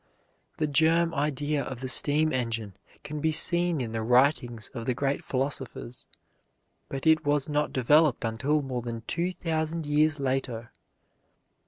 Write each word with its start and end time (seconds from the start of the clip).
The 0.57 0.65
germ 0.65 1.13
idea 1.13 1.63
of 1.63 1.81
the 1.81 1.87
steam 1.87 2.33
engine 2.33 2.73
can 3.03 3.19
be 3.19 3.31
seen 3.31 3.79
in 3.79 3.91
the 3.91 4.01
writings 4.01 4.69
of 4.69 4.87
the 4.87 4.95
Greek 4.95 5.23
philosophers, 5.23 6.07
but 6.89 7.05
it 7.05 7.23
was 7.23 7.47
not 7.47 7.71
developed 7.71 8.25
until 8.25 8.63
more 8.63 8.81
than 8.81 9.01
two 9.05 9.31
thousand 9.31 9.85
years 9.85 10.19
later. 10.19 10.71